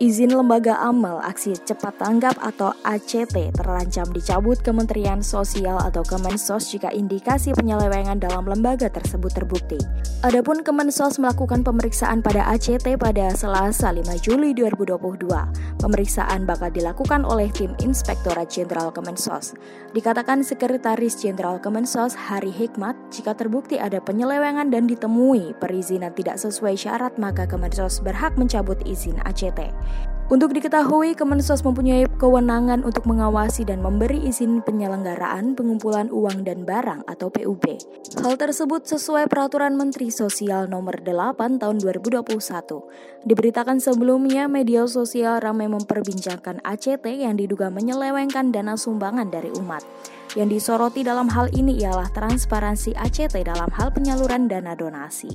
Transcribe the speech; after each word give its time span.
Izin 0.00 0.32
Lembaga 0.32 0.80
Amal 0.80 1.20
Aksi 1.20 1.52
Cepat 1.60 2.00
Tanggap 2.00 2.40
atau 2.40 2.72
ACT 2.88 3.52
terancam 3.52 4.08
dicabut 4.16 4.56
Kementerian 4.56 5.20
Sosial 5.20 5.76
atau 5.76 6.00
Kemensos 6.00 6.72
jika 6.72 6.88
indikasi 6.88 7.52
penyelewengan 7.52 8.16
dalam 8.16 8.48
lembaga 8.48 8.88
tersebut 8.88 9.28
terbukti. 9.28 9.76
Adapun 10.24 10.64
Kemensos 10.64 11.20
melakukan 11.20 11.60
pemeriksaan 11.60 12.24
pada 12.24 12.48
ACT 12.48 12.96
pada 12.96 13.28
Selasa 13.36 13.92
5 13.92 14.08
Juli 14.24 14.56
2022. 14.56 15.28
Pemeriksaan 15.84 16.48
bakal 16.48 16.72
dilakukan 16.72 17.20
oleh 17.28 17.52
tim 17.52 17.76
Inspektorat 17.84 18.48
Jenderal 18.48 18.88
Kemensos. 18.96 19.52
Dikatakan 19.92 20.40
Sekretaris 20.40 21.20
Jenderal 21.20 21.60
Kemensos 21.60 22.16
Hari 22.16 22.48
Hikmat, 22.48 22.96
jika 23.12 23.36
terbukti 23.36 23.76
ada 23.76 24.00
penyelewengan 24.00 24.72
dan 24.72 24.88
ditemui 24.88 25.52
perizinan 25.60 26.16
tidak 26.16 26.40
sesuai 26.40 26.72
syarat 26.72 27.20
maka 27.20 27.44
Kemensos 27.44 28.00
berhak 28.00 28.32
mencabut 28.40 28.80
izin 28.88 29.20
ACT. 29.28 29.68
Untuk 30.30 30.54
diketahui, 30.54 31.18
Kemensos 31.18 31.66
mempunyai 31.66 32.06
kewenangan 32.06 32.86
untuk 32.86 33.02
mengawasi 33.10 33.66
dan 33.66 33.82
memberi 33.82 34.30
izin 34.30 34.62
penyelenggaraan 34.62 35.58
pengumpulan 35.58 36.06
uang 36.06 36.46
dan 36.46 36.62
barang 36.62 37.02
atau 37.10 37.34
PUB. 37.34 37.82
Hal 38.22 38.38
tersebut 38.38 38.86
sesuai 38.86 39.26
Peraturan 39.26 39.74
Menteri 39.74 40.14
Sosial 40.14 40.70
Nomor 40.70 41.02
8 41.02 41.58
Tahun 41.58 41.76
2021. 41.82 42.30
Diberitakan 43.26 43.82
sebelumnya, 43.82 44.46
media 44.46 44.86
sosial 44.86 45.42
ramai 45.42 45.66
memperbincangkan 45.66 46.62
ACT 46.62 47.10
yang 47.10 47.34
diduga 47.34 47.66
menyelewengkan 47.66 48.54
dana 48.54 48.78
sumbangan 48.78 49.34
dari 49.34 49.50
umat. 49.58 49.82
Yang 50.38 50.62
disoroti 50.62 51.02
dalam 51.02 51.26
hal 51.26 51.50
ini 51.58 51.82
ialah 51.82 52.06
transparansi 52.14 52.94
ACT 52.94 53.34
dalam 53.42 53.66
hal 53.74 53.90
penyaluran 53.90 54.46
dana 54.46 54.78
donasi. 54.78 55.34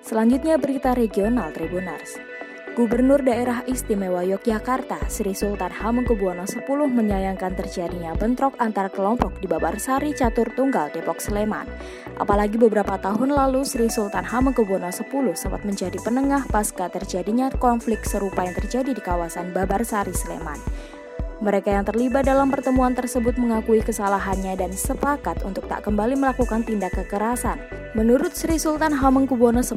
Selanjutnya 0.00 0.56
berita 0.56 0.96
regional 0.96 1.52
Tribunars. 1.52 2.37
Gubernur 2.78 3.26
Daerah 3.26 3.66
Istimewa 3.66 4.22
Yogyakarta, 4.22 5.10
Sri 5.10 5.34
Sultan 5.34 5.74
Hamengkubuwono 5.74 6.46
X 6.46 6.62
menyayangkan 6.70 7.58
terjadinya 7.58 8.14
bentrok 8.14 8.54
antar 8.62 8.94
kelompok 8.94 9.34
di 9.42 9.50
Babarsari 9.50 10.14
Catur 10.14 10.54
Tunggal, 10.54 10.94
Depok, 10.94 11.18
Sleman. 11.18 11.66
Apalagi 12.22 12.54
beberapa 12.54 12.94
tahun 12.94 13.34
lalu 13.34 13.66
Sri 13.66 13.90
Sultan 13.90 14.22
Hamengkubuwono 14.22 14.94
X 14.94 15.02
sempat 15.34 15.66
menjadi 15.66 15.98
penengah 16.06 16.46
pasca 16.46 16.86
terjadinya 16.86 17.50
konflik 17.58 18.06
serupa 18.06 18.46
yang 18.46 18.54
terjadi 18.54 18.94
di 18.94 19.02
kawasan 19.02 19.50
Babarsari, 19.50 20.14
Sleman. 20.14 20.62
Mereka 21.38 21.70
yang 21.70 21.86
terlibat 21.86 22.26
dalam 22.26 22.50
pertemuan 22.50 22.98
tersebut 22.98 23.38
mengakui 23.38 23.78
kesalahannya 23.78 24.58
dan 24.58 24.74
sepakat 24.74 25.46
untuk 25.46 25.70
tak 25.70 25.86
kembali 25.86 26.18
melakukan 26.18 26.66
tindak 26.66 26.98
kekerasan. 26.98 27.62
Menurut 27.94 28.34
Sri 28.34 28.58
Sultan 28.58 28.90
Hamengkubuwono 28.90 29.62
X, 29.62 29.70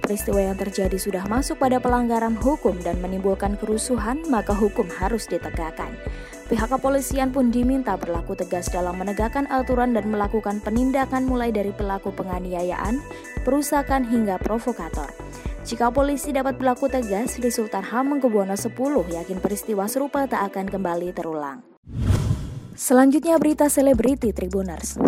peristiwa 0.00 0.40
yang 0.40 0.56
terjadi 0.56 0.96
sudah 0.96 1.28
masuk 1.28 1.60
pada 1.60 1.76
pelanggaran 1.84 2.32
hukum 2.40 2.80
dan 2.80 2.96
menimbulkan 3.04 3.60
kerusuhan, 3.60 4.24
maka 4.32 4.56
hukum 4.56 4.88
harus 4.88 5.28
ditegakkan. 5.28 5.92
Pihak 6.48 6.72
kepolisian 6.72 7.28
pun 7.28 7.52
diminta 7.52 7.92
berlaku 8.00 8.32
tegas 8.32 8.72
dalam 8.72 8.96
menegakkan 8.96 9.44
aturan 9.52 9.92
dan 9.92 10.08
melakukan 10.08 10.64
penindakan 10.64 11.28
mulai 11.28 11.52
dari 11.52 11.76
pelaku 11.76 12.08
penganiayaan, 12.16 13.04
perusakan 13.44 14.08
hingga 14.08 14.40
provokator. 14.40 15.12
Jika 15.62 15.94
polisi 15.94 16.34
dapat 16.34 16.58
berlaku 16.58 16.90
tegas, 16.90 17.38
Sri 17.38 17.46
Sultan 17.46 17.86
Hamengkubuwono 17.86 18.58
X 18.58 18.66
yakin 19.14 19.38
peristiwa 19.38 19.86
serupa 19.86 20.26
tak 20.26 20.50
akan 20.50 20.66
kembali 20.66 21.14
terulang. 21.14 21.62
Selanjutnya 22.74 23.38
berita 23.38 23.70
selebriti 23.70 24.34
Tribuners. 24.34 24.98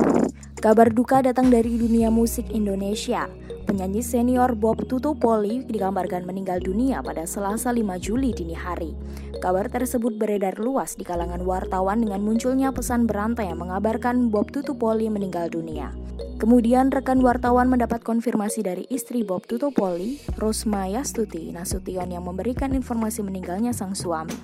Kabar 0.62 0.94
duka 0.94 1.26
datang 1.26 1.50
dari 1.50 1.74
dunia 1.74 2.06
musik 2.06 2.54
Indonesia. 2.54 3.26
Penyanyi 3.66 4.06
senior 4.06 4.54
Bob 4.54 4.86
Tutupoli 4.86 5.66
digambarkan 5.66 6.22
meninggal 6.22 6.62
dunia 6.62 7.02
pada 7.02 7.26
Selasa 7.26 7.74
5 7.74 7.98
Juli 7.98 8.30
dini 8.30 8.54
hari. 8.54 8.94
Kabar 9.42 9.66
tersebut 9.66 10.14
beredar 10.14 10.54
luas 10.62 10.94
di 10.94 11.02
kalangan 11.02 11.42
wartawan 11.42 12.06
dengan 12.06 12.22
munculnya 12.22 12.70
pesan 12.70 13.10
berantai 13.10 13.50
yang 13.50 13.58
mengabarkan 13.58 14.30
Bob 14.30 14.54
Tutupoli 14.54 15.10
meninggal 15.10 15.50
dunia. 15.50 15.90
Kemudian 16.34 16.92
rekan 16.92 17.22
wartawan 17.24 17.70
mendapat 17.70 18.04
konfirmasi 18.04 18.66
dari 18.66 18.84
istri 18.92 19.24
Bob 19.24 19.46
Tutupoli, 19.48 20.20
Rosmaya 20.36 21.00
Stuti 21.06 21.54
Nasution 21.54 22.10
yang 22.10 22.26
memberikan 22.26 22.74
informasi 22.76 23.24
meninggalnya 23.24 23.72
sang 23.72 23.96
suami. 23.96 24.36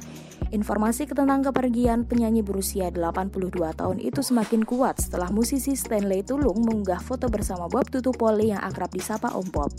Informasi 0.50 1.06
tentang 1.06 1.46
kepergian 1.46 2.10
penyanyi 2.10 2.42
berusia 2.42 2.90
82 2.90 3.54
tahun 3.54 4.02
itu 4.02 4.18
semakin 4.18 4.66
kuat 4.66 4.98
setelah 4.98 5.30
musisi 5.30 5.78
Stanley 5.78 6.26
Tulung 6.26 6.66
mengunggah 6.66 6.98
foto 6.98 7.30
bersama 7.30 7.70
Bob 7.70 7.86
Tutupoli 7.86 8.50
yang 8.50 8.58
akrab 8.58 8.90
disapa 8.90 9.30
Om 9.30 9.46
Bob. 9.54 9.70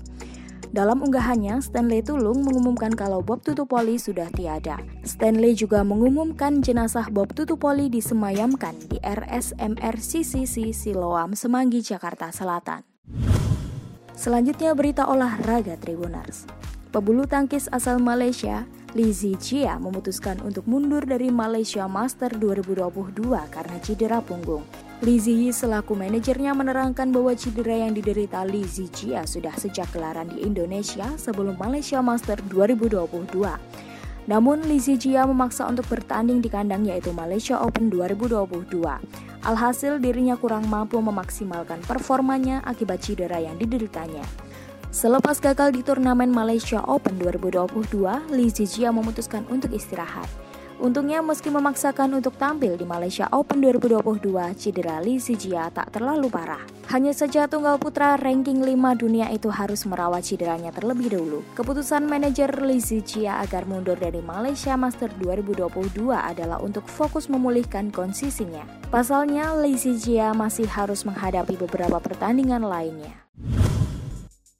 Dalam 0.72 1.04
unggahannya, 1.04 1.60
Stanley 1.60 2.00
Tulung 2.00 2.48
mengumumkan 2.48 2.96
kalau 2.96 3.20
Bob 3.20 3.44
Tutupoli 3.44 4.00
sudah 4.00 4.32
tiada. 4.32 4.80
Stanley 5.04 5.52
juga 5.52 5.84
mengumumkan 5.84 6.64
jenazah 6.64 7.12
Bob 7.12 7.36
Tutupoli 7.36 7.92
disemayamkan 7.92 8.80
di 8.88 8.96
RSMR 9.04 10.00
CCC 10.00 10.72
Siloam 10.72 11.36
Semanggi, 11.36 11.84
Jakarta 11.84 12.32
Selatan. 12.32 12.88
Selanjutnya 14.16 14.72
berita 14.72 15.12
olahraga 15.12 15.76
Tribuners. 15.76 16.48
Pebulu 16.96 17.28
tangkis 17.28 17.68
asal 17.68 18.00
Malaysia, 18.00 18.64
Lizzie 18.96 19.36
Jia 19.36 19.76
memutuskan 19.76 20.40
untuk 20.40 20.72
mundur 20.72 21.04
dari 21.04 21.36
Malaysia 21.36 21.84
Master 21.92 22.32
2022 22.40 23.28
karena 23.52 23.78
cedera 23.84 24.24
punggung. 24.24 24.64
Lizzie 25.02 25.50
selaku 25.50 25.98
manajernya 25.98 26.54
menerangkan 26.54 27.10
bahwa 27.10 27.34
cedera 27.34 27.74
yang 27.74 27.98
diderita 27.98 28.46
Lizzie 28.46 28.86
Jia 28.86 29.26
sudah 29.26 29.50
sejak 29.58 29.90
gelaran 29.90 30.30
di 30.30 30.46
Indonesia 30.46 31.10
sebelum 31.18 31.58
Malaysia 31.58 32.06
Master 32.06 32.38
2022. 32.46 33.10
Namun 34.30 34.62
Lizzie 34.70 35.02
Jia 35.02 35.26
memaksa 35.26 35.66
untuk 35.66 35.90
bertanding 35.90 36.46
di 36.46 36.54
kandang 36.54 36.86
yaitu 36.86 37.10
Malaysia 37.18 37.58
Open 37.58 37.90
2022. 37.90 38.62
Alhasil 39.42 39.98
dirinya 39.98 40.38
kurang 40.38 40.70
mampu 40.70 41.02
memaksimalkan 41.02 41.82
performanya 41.82 42.62
akibat 42.62 43.02
cedera 43.02 43.42
yang 43.42 43.58
dideritanya. 43.58 44.22
Selepas 44.94 45.42
gagal 45.42 45.74
di 45.74 45.82
turnamen 45.82 46.30
Malaysia 46.30 46.78
Open 46.86 47.18
2022, 47.18 48.38
Lizzie 48.38 48.70
Jia 48.70 48.94
memutuskan 48.94 49.50
untuk 49.50 49.74
istirahat. 49.74 50.30
Untungnya 50.82 51.22
meski 51.22 51.54
memaksakan 51.54 52.18
untuk 52.18 52.42
tampil 52.42 52.74
di 52.74 52.90
Malaysia 52.90 53.30
Open 53.30 53.62
2022, 53.62 54.02
cedera 54.58 54.98
Li 54.98 55.22
Zijia 55.22 55.70
tak 55.70 55.94
terlalu 55.94 56.26
parah. 56.26 56.66
Hanya 56.90 57.14
saja 57.14 57.46
tunggal 57.46 57.78
putra 57.78 58.18
ranking 58.18 58.66
5 58.66 58.98
dunia 58.98 59.30
itu 59.30 59.54
harus 59.54 59.86
merawat 59.86 60.26
cederanya 60.26 60.74
terlebih 60.74 61.14
dahulu. 61.14 61.46
Keputusan 61.54 62.10
manajer 62.10 62.50
Li 62.66 62.82
Zijia 62.82 63.38
agar 63.46 63.70
mundur 63.70 63.94
dari 63.94 64.26
Malaysia 64.26 64.74
Master 64.74 65.14
2022 65.22 66.02
adalah 66.18 66.58
untuk 66.58 66.90
fokus 66.90 67.30
memulihkan 67.30 67.94
kondisinya. 67.94 68.66
Pasalnya, 68.90 69.54
Li 69.62 69.78
Zijia 69.78 70.34
masih 70.34 70.66
harus 70.66 71.06
menghadapi 71.06 71.62
beberapa 71.62 72.02
pertandingan 72.02 72.66
lainnya. 72.66 73.22